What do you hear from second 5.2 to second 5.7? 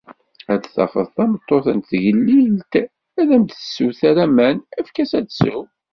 tsew.